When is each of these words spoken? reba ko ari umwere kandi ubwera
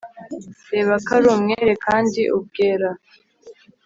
reba 0.73 0.93
ko 1.05 1.09
ari 1.17 1.27
umwere 1.35 1.71
kandi 1.85 2.21
ubwera 2.37 2.89